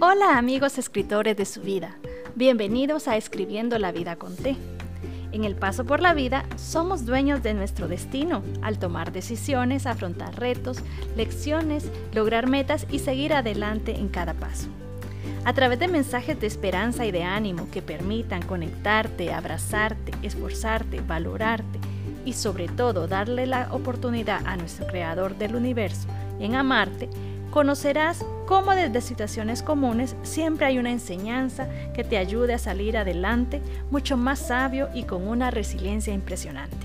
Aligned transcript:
Hola 0.00 0.38
amigos 0.38 0.78
escritores 0.78 1.36
de 1.36 1.44
su 1.44 1.60
vida, 1.60 1.96
bienvenidos 2.36 3.08
a 3.08 3.16
Escribiendo 3.16 3.80
la 3.80 3.90
vida 3.90 4.14
con 4.14 4.36
T. 4.36 4.56
En 5.32 5.42
el 5.42 5.56
paso 5.56 5.84
por 5.84 6.00
la 6.00 6.14
vida 6.14 6.44
somos 6.54 7.04
dueños 7.04 7.42
de 7.42 7.52
nuestro 7.52 7.88
destino 7.88 8.44
al 8.62 8.78
tomar 8.78 9.10
decisiones, 9.10 9.86
afrontar 9.86 10.38
retos, 10.38 10.78
lecciones, 11.16 11.90
lograr 12.14 12.46
metas 12.46 12.86
y 12.92 13.00
seguir 13.00 13.32
adelante 13.32 13.96
en 13.96 14.06
cada 14.06 14.34
paso. 14.34 14.68
A 15.44 15.52
través 15.52 15.80
de 15.80 15.88
mensajes 15.88 16.38
de 16.40 16.46
esperanza 16.46 17.04
y 17.04 17.10
de 17.10 17.24
ánimo 17.24 17.68
que 17.72 17.82
permitan 17.82 18.42
conectarte, 18.42 19.32
abrazarte, 19.32 20.12
esforzarte, 20.22 21.00
valorarte 21.00 21.80
y 22.24 22.34
sobre 22.34 22.68
todo 22.68 23.08
darle 23.08 23.46
la 23.46 23.72
oportunidad 23.72 24.46
a 24.46 24.56
nuestro 24.56 24.86
Creador 24.86 25.36
del 25.36 25.56
universo 25.56 26.06
en 26.38 26.54
amarte, 26.54 27.10
conocerás 27.50 28.24
cómo 28.46 28.72
desde 28.72 29.00
situaciones 29.00 29.62
comunes 29.62 30.16
siempre 30.22 30.66
hay 30.66 30.78
una 30.78 30.90
enseñanza 30.90 31.68
que 31.94 32.04
te 32.04 32.18
ayude 32.18 32.54
a 32.54 32.58
salir 32.58 32.96
adelante 32.96 33.60
mucho 33.90 34.16
más 34.16 34.38
sabio 34.38 34.88
y 34.94 35.04
con 35.04 35.26
una 35.26 35.50
resiliencia 35.50 36.12
impresionante. 36.12 36.76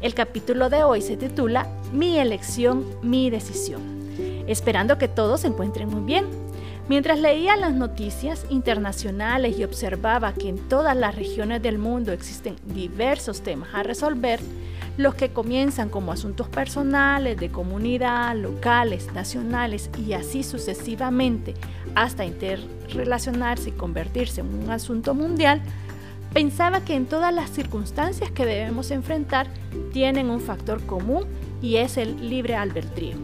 El 0.00 0.14
capítulo 0.14 0.68
de 0.68 0.84
hoy 0.84 1.00
se 1.00 1.16
titula 1.16 1.66
Mi 1.92 2.18
elección, 2.18 2.84
mi 3.02 3.30
decisión, 3.30 3.80
esperando 4.46 4.98
que 4.98 5.08
todos 5.08 5.40
se 5.40 5.46
encuentren 5.46 5.88
muy 5.88 6.02
bien. 6.02 6.26
Mientras 6.86 7.18
leía 7.18 7.56
las 7.56 7.72
noticias 7.72 8.44
internacionales 8.50 9.58
y 9.58 9.64
observaba 9.64 10.34
que 10.34 10.50
en 10.50 10.58
todas 10.68 10.94
las 10.94 11.14
regiones 11.14 11.62
del 11.62 11.78
mundo 11.78 12.12
existen 12.12 12.56
diversos 12.66 13.40
temas 13.40 13.70
a 13.72 13.82
resolver, 13.82 14.40
los 14.96 15.14
que 15.14 15.30
comienzan 15.30 15.88
como 15.88 16.12
asuntos 16.12 16.48
personales, 16.48 17.36
de 17.36 17.50
comunidad, 17.50 18.36
locales, 18.36 19.12
nacionales 19.12 19.90
y 19.98 20.12
así 20.12 20.42
sucesivamente 20.42 21.54
hasta 21.94 22.24
interrelacionarse 22.24 23.70
y 23.70 23.72
convertirse 23.72 24.40
en 24.40 24.54
un 24.54 24.70
asunto 24.70 25.14
mundial, 25.14 25.62
pensaba 26.32 26.84
que 26.84 26.94
en 26.94 27.06
todas 27.06 27.34
las 27.34 27.50
circunstancias 27.50 28.30
que 28.30 28.46
debemos 28.46 28.90
enfrentar 28.90 29.46
tienen 29.92 30.30
un 30.30 30.40
factor 30.40 30.84
común 30.86 31.24
y 31.62 31.76
es 31.76 31.96
el 31.96 32.28
libre 32.28 32.54
albedrío. 32.56 33.16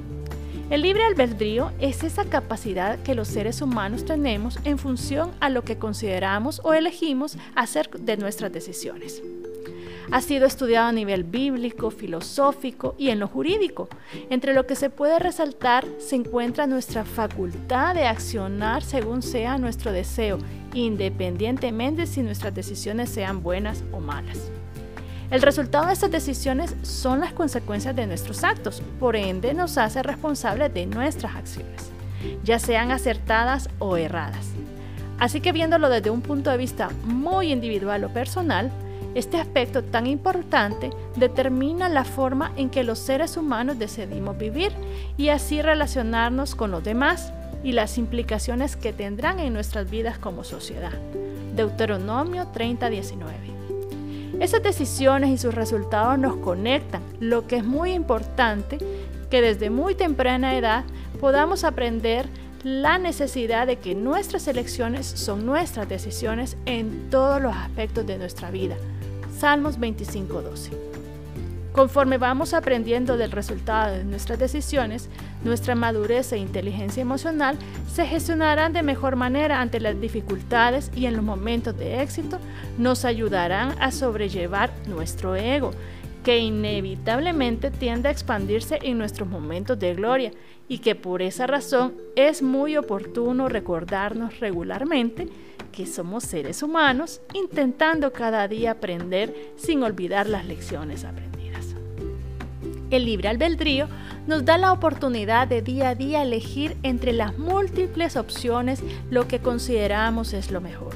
El 0.71 0.83
libre 0.83 1.05
albedrío 1.05 1.73
es 1.81 2.05
esa 2.05 2.25
capacidad 2.25 3.01
que 3.01 3.17
los 3.17 3.27
seres 3.27 3.61
humanos 3.61 4.05
tenemos 4.05 4.57
en 4.63 4.79
función 4.79 5.33
a 5.41 5.49
lo 5.49 5.65
que 5.65 5.79
consideramos 5.79 6.61
o 6.63 6.75
elegimos 6.75 7.37
hacer 7.57 7.91
de 7.91 8.17
nuestras 8.17 8.53
decisiones. 8.53 9.21
Ha 10.13 10.21
sido 10.23 10.47
estudiado 10.47 10.89
a 10.89 10.93
nivel 10.93 11.23
bíblico, 11.23 11.93
filosófico 11.93 12.97
y 12.99 13.11
en 13.11 13.21
lo 13.21 13.29
jurídico. 13.29 13.89
Entre 14.29 14.55
lo 14.55 14.67
que 14.67 14.75
se 14.75 14.91
puede 14.91 15.21
resaltar 15.21 15.87
se 15.99 16.17
encuentra 16.17 16.67
nuestra 16.67 17.05
facultad 17.05 17.95
de 17.95 18.07
accionar 18.07 18.83
según 18.83 19.23
sea 19.23 19.57
nuestro 19.57 19.93
deseo, 19.93 20.39
independientemente 20.75 22.07
si 22.07 22.23
nuestras 22.23 22.53
decisiones 22.53 23.09
sean 23.09 23.45
buenas 23.45 23.85
o 23.93 24.01
malas. 24.01 24.51
El 25.31 25.43
resultado 25.43 25.87
de 25.87 25.93
estas 25.93 26.11
decisiones 26.11 26.75
son 26.83 27.21
las 27.21 27.33
consecuencias 27.33 27.95
de 27.95 28.09
nuestros 28.09 28.43
actos, 28.43 28.83
por 28.99 29.15
ende 29.15 29.55
nos 29.55 29.79
hace 29.79 30.03
responsables 30.03 30.75
de 30.75 30.87
nuestras 30.87 31.37
acciones, 31.37 31.93
ya 32.43 32.59
sean 32.59 32.91
acertadas 32.91 33.71
o 33.79 33.97
erradas. 33.97 34.49
Así 35.21 35.41
que 35.41 35.53
viéndolo 35.53 35.89
desde 35.89 36.11
un 36.11 36.21
punto 36.21 36.51
de 36.51 36.57
vista 36.57 36.89
muy 37.05 37.53
individual 37.53 38.03
o 38.03 38.13
personal, 38.13 38.73
este 39.15 39.39
aspecto 39.39 39.83
tan 39.83 40.07
importante 40.07 40.91
determina 41.17 41.89
la 41.89 42.05
forma 42.05 42.53
en 42.57 42.71
que 42.71 42.85
los 42.85 42.99
seres 42.99 43.37
humanos 43.37 43.79
decidimos 43.79 44.39
vivir 44.39 44.73
y 45.17 45.31
así 45.31 45.63
relacionarnos 45.63 46.55
con 46.55 46.71
los 46.71 46.85
demás 46.85 47.33
y 47.65 47.73
las 47.73 47.99
implicaciones 47.99 48.77
que 48.77 48.93
tendrán 48.93 49.39
en 49.41 49.53
nuestras 49.53 49.91
vidas 49.91 50.19
como 50.19 50.45
sociedad. 50.45 50.93
Deuteronomio 51.55 52.47
30:19. 52.53 53.51
Esas 54.41 54.63
decisiones 54.63 55.31
y 55.31 55.39
sus 55.39 55.55
resultados 55.55 56.19
nos 56.19 56.37
conectan, 56.37 57.03
lo 57.19 57.47
que 57.47 57.57
es 57.57 57.65
muy 57.65 57.93
importante 57.93 58.79
que 59.31 59.43
desde 59.43 59.71
muy 59.71 59.95
temprana 59.95 60.57
edad 60.57 60.85
podamos 61.21 61.65
aprender 61.65 62.27
la 62.63 62.99
necesidad 62.99 63.67
de 63.67 63.77
que 63.77 63.95
nuestras 63.95 64.47
elecciones 64.49 65.07
son 65.07 65.47
nuestras 65.47 65.89
decisiones 65.89 66.57
en 66.67 67.09
todos 67.11 67.41
los 67.41 67.55
aspectos 67.55 68.07
de 68.07 68.19
nuestra 68.19 68.51
vida, 68.51 68.77
Salmos 69.41 69.79
25:12. 69.79 70.71
Conforme 71.73 72.19
vamos 72.19 72.53
aprendiendo 72.53 73.17
del 73.17 73.33
resultado 73.33 73.95
de 73.95 74.05
nuestras 74.05 74.39
decisiones, 74.39 75.09
nuestra 75.45 75.75
madurez 75.75 76.31
e 76.35 76.37
inteligencia 76.37 77.01
emocional 77.01 77.57
se 77.91 78.05
gestionarán 78.05 78.75
de 78.75 78.83
mejor 78.83 79.17
manera 79.17 79.63
ante 79.63 79.81
las 79.81 79.99
dificultades 79.99 80.91
y 80.95 81.07
en 81.07 81.17
los 81.17 81.25
momentos 81.25 81.75
de 81.79 82.03
éxito 82.03 82.39
nos 82.77 83.07
ayudarán 83.07 83.75
a 83.81 83.93
sobrellevar 83.93 84.71
nuestro 84.87 85.35
ego, 85.35 85.71
que 86.25 86.39
inevitablemente 86.39 87.71
tiende 87.71 88.09
a 88.09 88.13
expandirse 88.13 88.79
en 88.83 88.99
nuestros 88.99 89.29
momentos 89.29 89.79
de 89.79 89.95
gloria 89.95 90.33
y 90.69 90.79
que 90.79 90.95
por 90.95 91.23
esa 91.23 91.47
razón 91.47 91.95
es 92.17 92.43
muy 92.43 92.77
oportuno 92.77 93.49
recordarnos 93.49 94.39
regularmente 94.41 95.29
que 95.73 95.87
somos 95.87 96.25
seres 96.25 96.63
humanos 96.63 97.21
intentando 97.33 98.13
cada 98.13 98.47
día 98.49 98.73
aprender 98.73 99.53
sin 99.57 99.83
olvidar 99.83 100.29
las 100.29 100.45
lecciones 100.45 101.05
aprendidas. 101.05 101.75
El 102.91 103.05
libre 103.05 103.29
albedrío 103.29 103.89
nos 104.27 104.45
da 104.45 104.59
la 104.59 104.73
oportunidad 104.73 105.49
de 105.49 105.63
día 105.63 105.91
a 105.91 105.95
día 105.95 106.23
elegir 106.23 106.77
entre 106.83 107.13
las 107.13 107.39
múltiples 107.39 108.17
opciones 108.17 108.83
lo 109.11 109.27
que 109.27 109.39
consideramos 109.39 110.35
es 110.35 110.51
lo 110.51 110.61
mejor. 110.61 110.95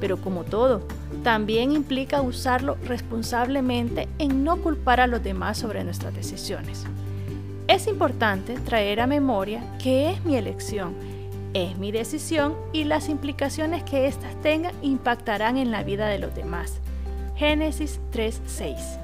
Pero 0.00 0.16
como 0.20 0.44
todo, 0.44 0.82
también 1.22 1.72
implica 1.72 2.22
usarlo 2.22 2.76
responsablemente 2.84 4.08
en 4.18 4.44
no 4.44 4.58
culpar 4.58 5.00
a 5.00 5.06
los 5.06 5.22
demás 5.22 5.58
sobre 5.58 5.84
nuestras 5.84 6.14
decisiones. 6.14 6.84
Es 7.66 7.86
importante 7.86 8.54
traer 8.54 9.00
a 9.00 9.06
memoria 9.06 9.62
que 9.78 10.10
es 10.10 10.24
mi 10.24 10.36
elección 10.36 10.94
es 11.54 11.78
mi 11.78 11.92
decisión 11.92 12.54
y 12.72 12.84
las 12.84 13.08
implicaciones 13.08 13.82
que 13.82 14.06
éstas 14.06 14.34
tengan 14.42 14.74
impactarán 14.82 15.56
en 15.56 15.70
la 15.70 15.82
vida 15.82 16.06
de 16.06 16.18
los 16.18 16.34
demás. 16.34 16.78
Génesis 17.36 18.00
3:6. 18.12 18.98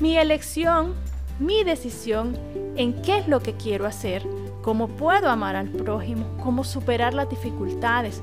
Mi 0.00 0.16
elección, 0.16 0.94
mi 1.38 1.62
decisión 1.64 2.36
en 2.76 3.00
qué 3.02 3.18
es 3.18 3.28
lo 3.28 3.40
que 3.40 3.54
quiero 3.54 3.86
hacer, 3.86 4.24
cómo 4.62 4.88
puedo 4.88 5.28
amar 5.28 5.54
al 5.54 5.68
prójimo, 5.68 6.26
cómo 6.42 6.64
superar 6.64 7.14
las 7.14 7.28
dificultades, 7.28 8.22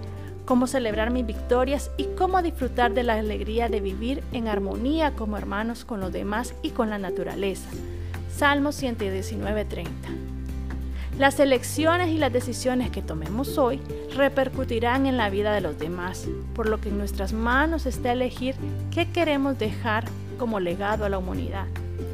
cómo 0.50 0.66
celebrar 0.66 1.12
mis 1.12 1.28
victorias 1.28 1.92
y 1.96 2.06
cómo 2.18 2.42
disfrutar 2.42 2.96
de 2.96 3.04
la 3.04 3.14
alegría 3.14 3.70
de 3.70 3.82
vivir 3.82 4.24
en 4.32 4.48
armonía 4.48 5.12
como 5.12 5.38
hermanos 5.38 5.86
con 5.86 6.00
los 6.00 6.12
demás 6.12 6.56
y 6.64 6.72
con 6.72 6.90
la 6.90 6.98
naturaleza. 6.98 7.70
Salmo 8.36 8.72
119:30. 8.72 9.92
Las 11.20 11.40
elecciones 11.40 12.10
y 12.10 12.18
las 12.18 12.34
decisiones 12.34 12.90
que 12.90 13.04
tomemos 13.04 13.60
hoy 13.60 13.80
repercutirán 14.16 15.06
en 15.06 15.18
la 15.18 15.30
vida 15.30 15.54
de 15.54 15.62
los 15.62 15.78
demás, 15.78 16.28
por 16.56 16.68
lo 16.68 16.82
que 16.82 16.90
en 16.90 16.98
nuestras 16.98 17.32
manos 17.32 17.86
está 17.86 18.12
elegir 18.12 18.56
qué 18.90 19.08
queremos 19.12 19.60
dejar 19.60 20.06
como 20.40 20.60
legado 20.60 21.06
a 21.06 21.10
la 21.10 21.20
humanidad. 21.20 21.68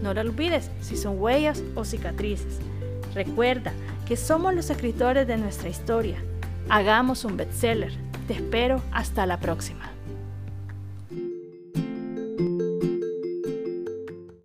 No 0.04 0.14
lo 0.14 0.20
olvides 0.20 0.70
si 0.82 0.98
son 0.98 1.22
huellas 1.22 1.64
o 1.74 1.86
cicatrices. 1.86 2.60
Recuerda 3.14 3.72
que 4.06 4.18
somos 4.18 4.54
los 4.54 4.70
escritores 4.70 5.26
de 5.26 5.38
nuestra 5.38 5.70
historia. 5.70 6.18
Hagamos 6.68 7.24
un 7.24 7.38
bestseller. 7.38 8.05
Te 8.28 8.34
espero 8.34 8.82
hasta 8.92 9.26
la 9.26 9.40
próxima. 9.40 9.95